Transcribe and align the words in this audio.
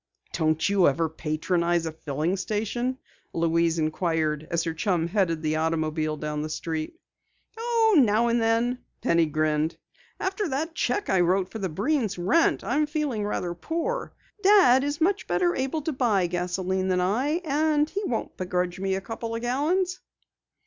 "Don't 0.33 0.67
you 0.67 0.87
ever 0.87 1.07
patronize 1.07 1.85
a 1.85 1.91
filling 1.91 2.35
station?" 2.35 2.97
Louise 3.33 3.77
inquired 3.77 4.47
as 4.49 4.63
her 4.63 4.73
chum 4.73 5.05
headed 5.07 5.43
the 5.43 5.57
automobile 5.57 6.17
down 6.17 6.41
the 6.41 6.49
street. 6.49 6.99
"Oh, 7.55 7.95
now 8.03 8.27
and 8.27 8.41
then," 8.41 8.79
Penny 9.01 9.27
grinned. 9.27 9.77
"After 10.19 10.49
that 10.49 10.73
cheque 10.73 11.11
I 11.11 11.19
wrote 11.19 11.49
for 11.51 11.59
the 11.59 11.69
Breens' 11.69 12.17
rent, 12.17 12.63
I'm 12.63 12.87
feeling 12.87 13.23
rather 13.23 13.53
poor. 13.53 14.11
Dad 14.41 14.83
is 14.83 15.01
much 15.01 15.27
better 15.27 15.55
able 15.55 15.83
to 15.83 15.93
buy 15.93 16.25
gasoline 16.25 16.87
than 16.87 16.99
I, 16.99 17.39
and 17.45 17.87
he 17.87 18.01
won't 18.07 18.35
begrudge 18.37 18.79
me 18.79 18.95
a 18.95 19.01
couple 19.01 19.35
of 19.35 19.41
gallons." 19.43 19.99